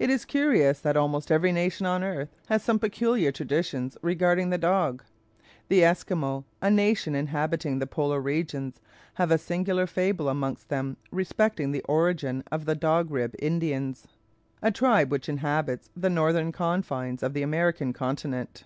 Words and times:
It 0.00 0.10
is 0.10 0.24
curious 0.24 0.80
that 0.80 0.96
almost 0.96 1.30
every 1.30 1.52
nation 1.52 1.86
on 1.86 2.02
earth 2.02 2.34
has 2.48 2.60
some 2.64 2.80
particular 2.80 3.30
traditions 3.30 3.96
regarding 4.02 4.50
the 4.50 4.58
dog. 4.58 5.04
The 5.68 5.84
Esquimaux, 5.84 6.44
a 6.60 6.72
nation 6.72 7.14
inhabiting 7.14 7.78
the 7.78 7.86
polar 7.86 8.20
regions, 8.20 8.80
have 9.14 9.30
a 9.30 9.38
singular 9.38 9.86
fable 9.86 10.28
amongst 10.28 10.70
them 10.70 10.96
respecting 11.12 11.70
the 11.70 11.82
origin 11.84 12.42
of 12.50 12.64
the 12.64 12.74
Dog 12.74 13.12
Rib 13.12 13.36
Indians, 13.38 14.08
a 14.60 14.72
tribe 14.72 15.12
which 15.12 15.28
inhabits 15.28 15.88
the 15.96 16.10
northern 16.10 16.50
confines 16.50 17.22
of 17.22 17.32
the 17.32 17.44
American 17.44 17.92
continent. 17.92 18.64